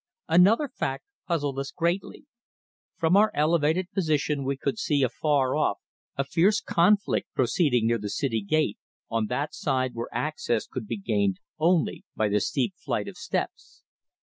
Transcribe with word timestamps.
Another 0.27 0.67
fact 0.67 1.05
puzzled 1.27 1.59
us 1.59 1.69
greatly. 1.69 2.25
From 2.97 3.15
our 3.15 3.29
elevated 3.35 3.91
position 3.91 4.43
we 4.43 4.57
could 4.57 4.79
see 4.79 5.03
afar 5.03 5.55
off 5.55 5.77
a 6.17 6.23
fierce 6.23 6.59
conflict 6.59 7.27
proceeding 7.35 7.85
near 7.85 7.99
the 7.99 8.09
city 8.09 8.41
gate 8.41 8.79
on 9.11 9.27
that 9.27 9.53
side 9.53 9.91
where 9.93 10.09
access 10.11 10.65
could 10.65 10.87
be 10.87 10.97
gained 10.97 11.39
only 11.59 12.03
by 12.15 12.29
the 12.29 12.39
steep 12.39 12.73
flight 12.83 13.07
of 13.07 13.15
steps. 13.15 13.83